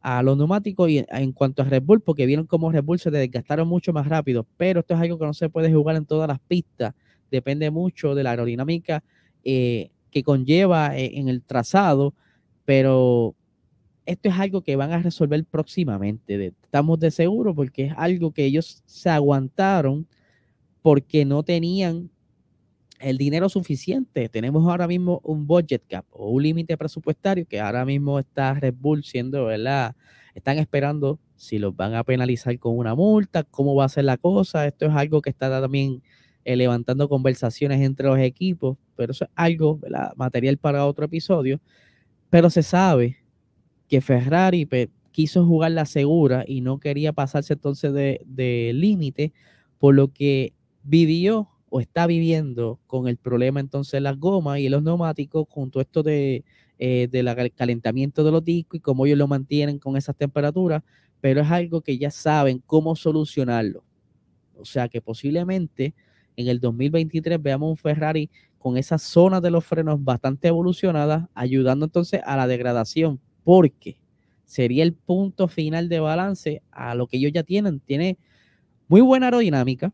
a 0.02 0.22
los 0.22 0.38
neumáticos 0.38 0.90
y 0.90 1.04
en 1.08 1.32
cuanto 1.32 1.62
a 1.62 1.66
Red 1.66 1.82
Bull, 1.84 2.02
porque 2.02 2.26
vieron 2.26 2.46
cómo 2.46 2.72
Red 2.72 2.84
Bull 2.84 3.00
se 3.00 3.10
desgastaron 3.10 3.68
mucho 3.68 3.92
más 3.92 4.08
rápido, 4.08 4.46
pero 4.58 4.82
esto 4.82 4.94
es 4.94 5.00
algo 5.00 5.18
que 5.18 5.26
no 5.26 5.34
se 5.34 5.50
puede 5.50 5.74
jugar 5.74 5.96
en 5.96 6.06
todas 6.06 6.28
las 6.28 6.40
pistas, 6.40 6.94
depende 7.32 7.72
mucho 7.72 8.14
de 8.14 8.24
la 8.24 8.32
aerodinámica 8.32 9.04
eh, 9.44 9.90
que 10.12 10.22
conlleva 10.22 10.96
en 10.96 11.28
el 11.28 11.42
trazado, 11.42 12.14
pero 12.66 13.36
esto 14.06 14.30
es 14.30 14.36
algo 14.36 14.62
que 14.62 14.76
van 14.76 14.92
a 14.92 15.02
resolver 15.02 15.44
próximamente, 15.46 16.54
estamos 16.62 17.00
de 17.00 17.12
seguro, 17.12 17.56
porque 17.56 17.86
es 17.86 17.94
algo 17.98 18.32
que 18.32 18.46
ellos 18.46 18.84
se 18.86 19.10
aguantaron 19.10 20.08
porque 20.82 21.26
no 21.26 21.42
tenían 21.44 22.12
el 23.00 23.18
dinero 23.18 23.50
suficiente. 23.50 24.30
Tenemos 24.30 24.68
ahora 24.68 24.88
mismo 24.88 25.20
un 25.24 25.48
budget 25.48 25.84
cap 25.88 26.06
o 26.12 26.30
un 26.30 26.44
límite 26.44 26.78
presupuestario 26.78 27.46
que 27.48 27.60
ahora 27.60 27.86
mismo 27.86 28.20
está 28.20 28.54
Red 28.54 28.76
siendo, 29.02 29.46
¿verdad? 29.46 29.96
Están 30.36 30.60
esperando 30.60 31.20
si 31.36 31.58
los 31.58 31.76
van 31.76 31.96
a 31.96 32.04
penalizar 32.04 32.58
con 32.60 32.78
una 32.78 32.96
multa, 32.96 33.44
cómo 33.44 33.76
va 33.76 33.86
a 33.86 33.90
ser 33.90 34.06
la 34.06 34.18
cosa. 34.18 34.68
Esto 34.68 34.86
es 34.86 34.94
algo 34.94 35.22
que 35.22 35.32
está 35.32 35.50
también 35.50 36.04
eh, 36.44 36.56
levantando 36.56 37.10
conversaciones 37.10 37.82
entre 37.82 38.08
los 38.08 38.20
equipos, 38.20 38.78
pero 38.96 39.12
eso 39.12 39.26
es 39.26 39.32
algo, 39.36 39.78
¿verdad? 39.80 40.14
Material 40.16 40.58
para 40.58 40.86
otro 40.86 41.06
episodio. 41.06 41.60
Pero 42.30 42.50
se 42.50 42.64
sabe 42.64 43.25
que 43.88 44.02
Ferrari 44.02 44.68
quiso 45.12 45.46
jugar 45.46 45.72
la 45.72 45.86
segura 45.86 46.44
y 46.48 46.62
no 46.62 46.80
quería 46.80 47.14
pasarse 47.14 47.54
entonces 47.54 47.94
de 47.94 48.72
límite, 48.74 49.34
por 49.80 49.96
lo 49.96 50.12
que 50.12 50.54
vivió 50.84 51.50
o 51.70 51.80
está 51.82 52.08
viviendo 52.08 52.80
con 52.88 53.08
el 53.08 53.18
problema 53.18 53.60
entonces 53.60 54.02
las 54.02 54.18
gomas 54.18 54.60
y 54.60 54.70
los 54.70 54.84
neumáticos 54.84 55.46
junto 55.50 55.80
a 55.80 55.82
esto 55.82 56.04
de, 56.04 56.44
eh, 56.78 57.08
del 57.12 57.30
calentamiento 57.54 58.24
de 58.24 58.32
los 58.32 58.44
discos 58.44 58.78
y 58.78 58.82
cómo 58.82 59.06
ellos 59.06 59.18
lo 59.18 59.28
mantienen 59.28 59.80
con 59.80 59.98
esas 59.98 60.16
temperaturas, 60.16 60.84
pero 61.22 61.42
es 61.42 61.50
algo 61.50 61.82
que 61.82 61.98
ya 61.98 62.12
saben 62.12 62.62
cómo 62.66 62.96
solucionarlo. 62.96 63.84
O 64.58 64.66
sea 64.66 64.88
que 64.88 65.02
posiblemente 65.02 65.94
en 66.36 66.48
el 66.48 66.60
2023 66.60 67.42
veamos 67.42 67.70
un 67.70 67.78
Ferrari 67.78 68.30
con 68.58 68.78
esas 68.78 69.02
zonas 69.02 69.42
de 69.42 69.52
los 69.52 69.66
frenos 69.66 70.04
bastante 70.04 70.48
evolucionadas, 70.48 71.28
ayudando 71.34 71.86
entonces 71.86 72.22
a 72.26 72.36
la 72.36 72.48
degradación, 72.48 73.20
porque 73.46 74.02
sería 74.44 74.84
el 74.84 74.94
punto 74.94 75.48
final 75.48 75.88
de 75.88 76.02
balance 76.02 76.62
a 76.72 76.96
lo 76.96 77.08
que 77.08 77.16
ellos 77.16 77.32
ya 77.32 77.44
tienen. 77.44 77.80
Tiene 77.80 78.18
muy 78.90 79.00
buena 79.00 79.28
aerodinámica. 79.28 79.94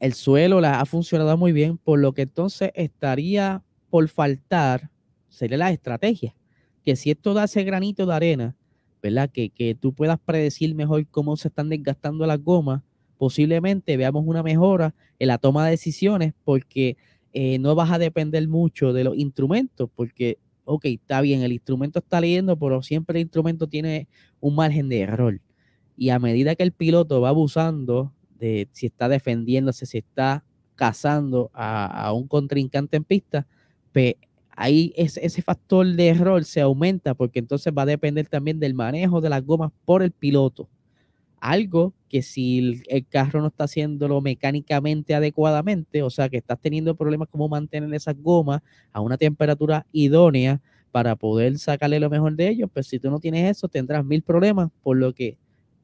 El 0.00 0.14
suelo 0.14 0.60
la 0.60 0.80
ha 0.80 0.86
funcionado 0.86 1.36
muy 1.36 1.52
bien, 1.52 1.78
por 1.78 2.00
lo 2.00 2.12
que 2.12 2.22
entonces 2.22 2.72
estaría 2.74 3.62
por 3.90 4.08
faltar, 4.08 4.90
sería 5.28 5.58
la 5.58 5.70
estrategia. 5.70 6.34
Que 6.84 6.96
si 6.96 7.10
esto 7.10 7.34
da 7.34 7.44
ese 7.44 7.62
granito 7.62 8.06
de 8.06 8.14
arena, 8.14 8.56
¿verdad? 9.02 9.30
Que, 9.30 9.50
que 9.50 9.76
tú 9.76 9.92
puedas 9.92 10.18
predecir 10.18 10.74
mejor 10.74 11.06
cómo 11.08 11.36
se 11.36 11.48
están 11.48 11.68
desgastando 11.68 12.26
las 12.26 12.42
gomas, 12.42 12.82
posiblemente 13.18 13.96
veamos 13.96 14.24
una 14.26 14.42
mejora 14.42 14.94
en 15.18 15.28
la 15.28 15.38
toma 15.38 15.64
de 15.64 15.72
decisiones 15.72 16.32
porque 16.44 16.96
eh, 17.32 17.58
no 17.58 17.74
vas 17.74 17.90
a 17.90 17.98
depender 17.98 18.48
mucho 18.48 18.92
de 18.92 19.04
los 19.04 19.16
instrumentos, 19.16 19.90
porque, 19.94 20.38
ok, 20.68 20.84
está 20.84 21.20
bien, 21.20 21.42
el 21.42 21.52
instrumento 21.52 21.98
está 21.98 22.20
leyendo, 22.20 22.58
pero 22.58 22.82
siempre 22.82 23.18
el 23.18 23.22
instrumento 23.22 23.66
tiene 23.66 24.06
un 24.40 24.54
margen 24.54 24.88
de 24.88 25.00
error. 25.00 25.40
Y 25.96 26.10
a 26.10 26.18
medida 26.18 26.54
que 26.54 26.62
el 26.62 26.72
piloto 26.72 27.20
va 27.20 27.30
abusando 27.30 28.12
de 28.38 28.68
si 28.72 28.86
está 28.86 29.08
defendiéndose, 29.08 29.86
si 29.86 29.98
está 29.98 30.44
cazando 30.76 31.50
a, 31.54 32.12
un 32.12 32.28
contrincante 32.28 32.96
en 32.96 33.04
pista, 33.04 33.46
pues 33.92 34.14
ahí 34.50 34.92
ese, 34.96 35.24
ese 35.24 35.42
factor 35.42 35.86
de 35.86 36.08
error 36.08 36.44
se 36.44 36.60
aumenta 36.60 37.14
porque 37.14 37.40
entonces 37.40 37.72
va 37.76 37.82
a 37.82 37.86
depender 37.86 38.28
también 38.28 38.60
del 38.60 38.74
manejo 38.74 39.20
de 39.20 39.30
las 39.30 39.44
gomas 39.44 39.72
por 39.84 40.02
el 40.02 40.12
piloto. 40.12 40.68
Algo 41.40 41.94
que 42.08 42.22
si 42.22 42.82
el, 42.88 43.06
carro 43.06 43.40
no 43.40 43.48
está 43.48 43.64
haciéndolo 43.64 44.20
mecánicamente 44.20 45.14
adecuadamente, 45.14 46.02
o 46.02 46.10
sea 46.10 46.28
que 46.28 46.38
estás 46.38 46.58
teniendo 46.60 46.94
problemas 46.96 47.28
como 47.28 47.48
mantener 47.48 47.92
esas 47.94 48.16
gomas 48.16 48.62
a 48.92 49.00
una 49.00 49.16
temperatura 49.16 49.86
idónea 49.92 50.60
para 50.90 51.16
poder 51.16 51.58
sacarle 51.58 52.00
lo 52.00 52.10
mejor 52.10 52.34
de 52.34 52.48
ellos, 52.48 52.70
pues 52.72 52.86
si 52.86 52.98
tú 52.98 53.10
no 53.10 53.20
tienes 53.20 53.50
eso 53.50 53.68
tendrás 53.68 54.04
mil 54.04 54.22
problemas, 54.22 54.70
por 54.82 54.96
lo 54.96 55.12
que 55.12 55.36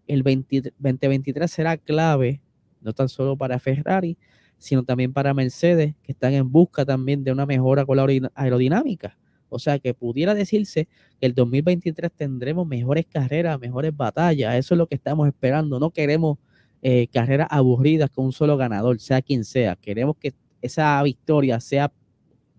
el 0.07 0.23
2023 0.23 1.51
será 1.51 1.77
clave, 1.77 2.41
no 2.81 2.93
tan 2.93 3.09
solo 3.09 3.37
para 3.37 3.59
Ferrari, 3.59 4.17
sino 4.59 4.83
también 4.83 5.13
para 5.13 5.35
Mercedes, 5.35 5.95
que 6.03 6.13
están 6.13 6.33
en 6.33 6.51
busca 6.51 6.85
también 6.85 7.25
de 7.25 7.33
una 7.33 7.47
mejora 7.47 7.85
con 7.85 7.97
la 7.97 8.31
aerodinámica. 8.35 9.17
O 9.49 9.59
sea 9.59 9.79
que 9.79 9.95
pudiera 9.95 10.35
decirse 10.35 10.89
que 11.21 11.27
el 11.27 11.35
2023 11.35 12.13
tendremos 12.13 12.67
mejores 12.67 13.07
carreras, 13.07 13.59
mejores 13.61 13.97
batallas. 13.97 14.55
Eso 14.57 14.75
es 14.75 14.79
lo 14.79 14.87
que 14.87 14.97
estamos 14.97 15.29
esperando. 15.29 15.79
No 15.79 15.91
queremos 15.91 16.39
eh, 16.83 17.09
carreras 17.09 17.49
aburridas 17.51 18.11
con 18.11 18.27
un 18.27 18.33
solo 18.33 18.57
ganador, 18.57 19.01
sea 19.01 19.23
quien 19.23 19.45
sea. 19.45 19.77
Queremos 19.77 20.17
que 20.17 20.35
esa 20.61 21.03
victoria 21.03 21.61
sea 21.61 21.93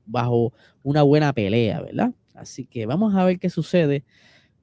bajo 0.06 0.54
una 0.84 1.02
buena 1.02 1.34
pelea, 1.34 1.82
¿verdad? 1.82 2.14
Así 2.34 2.66
que 2.66 2.86
vamos 2.86 3.16
a 3.16 3.24
ver 3.26 3.40
qué 3.40 3.50
sucede 3.50 4.04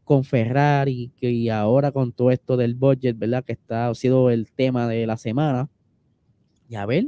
con 0.04 0.24
Ferrari 0.24 1.12
y 1.20 1.48
ahora 1.48 1.92
con 1.92 2.12
todo 2.12 2.30
esto 2.30 2.56
del 2.56 2.74
budget, 2.74 3.18
¿verdad? 3.18 3.44
Que 3.44 3.52
está 3.52 3.88
ha 3.88 3.94
sido 3.94 4.30
el 4.30 4.50
tema 4.52 4.88
de 4.88 5.06
la 5.06 5.16
semana. 5.16 5.70
Y 6.68 6.74
a 6.76 6.86
ver 6.86 7.06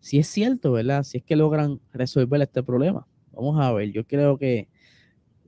si 0.00 0.18
es 0.18 0.28
cierto, 0.28 0.72
¿verdad? 0.72 1.04
Si 1.04 1.18
es 1.18 1.24
que 1.24 1.36
logran 1.36 1.80
resolver 1.92 2.40
este 2.42 2.62
problema. 2.62 3.06
Vamos 3.32 3.60
a 3.60 3.72
ver, 3.72 3.92
yo 3.92 4.06
creo 4.06 4.38
que 4.38 4.68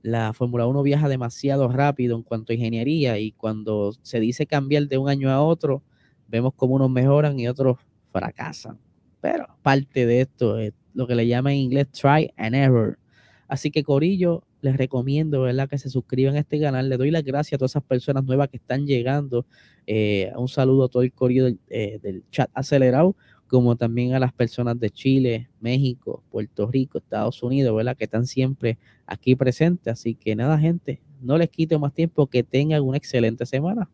la 0.01 0.33
Fórmula 0.33 0.67
1 0.67 0.83
viaja 0.83 1.09
demasiado 1.09 1.67
rápido 1.67 2.15
en 2.15 2.23
cuanto 2.23 2.51
a 2.51 2.55
ingeniería 2.55 3.17
y 3.17 3.31
cuando 3.31 3.93
se 4.03 4.19
dice 4.19 4.45
cambiar 4.45 4.87
de 4.87 4.97
un 4.97 5.09
año 5.09 5.31
a 5.31 5.41
otro, 5.41 5.83
vemos 6.27 6.53
como 6.53 6.75
unos 6.75 6.89
mejoran 6.89 7.39
y 7.39 7.47
otros 7.47 7.77
fracasan. 8.11 8.79
Pero 9.21 9.47
parte 9.63 10.05
de 10.05 10.21
esto 10.21 10.59
es 10.59 10.73
lo 10.93 11.07
que 11.07 11.15
le 11.15 11.27
llaman 11.27 11.53
en 11.53 11.59
inglés 11.59 11.91
try 11.91 12.31
and 12.37 12.55
error. 12.55 12.99
Así 13.47 13.71
que 13.71 13.83
Corillo, 13.83 14.43
les 14.61 14.77
recomiendo 14.77 15.41
¿verdad? 15.41 15.69
que 15.69 15.77
se 15.77 15.89
suscriban 15.89 16.35
a 16.35 16.39
este 16.39 16.59
canal. 16.59 16.89
Le 16.89 16.97
doy 16.97 17.11
las 17.11 17.23
gracias 17.23 17.53
a 17.53 17.59
todas 17.59 17.71
esas 17.71 17.83
personas 17.83 18.23
nuevas 18.23 18.49
que 18.49 18.57
están 18.57 18.85
llegando. 18.85 19.45
Eh, 19.87 20.31
un 20.35 20.47
saludo 20.47 20.85
a 20.85 20.89
todo 20.89 21.03
el 21.03 21.13
Corillo 21.13 21.45
del, 21.45 21.59
eh, 21.69 21.99
del 22.01 22.23
chat 22.29 22.49
acelerado 22.53 23.15
como 23.47 23.75
también 23.75 24.13
a 24.13 24.19
las 24.19 24.33
personas 24.33 24.79
de 24.79 24.89
Chile, 24.89 25.49
México, 25.59 26.23
Puerto 26.31 26.67
Rico, 26.67 26.97
Estados 26.97 27.43
Unidos, 27.43 27.75
¿verdad? 27.75 27.95
Que 27.95 28.05
están 28.05 28.25
siempre 28.25 28.77
aquí 29.05 29.35
presentes. 29.35 29.93
Así 29.93 30.15
que 30.15 30.35
nada, 30.35 30.57
gente, 30.57 31.01
no 31.21 31.37
les 31.37 31.49
quito 31.49 31.79
más 31.79 31.93
tiempo, 31.93 32.27
que 32.27 32.43
tengan 32.43 32.83
una 32.83 32.97
excelente 32.97 33.45
semana. 33.45 33.89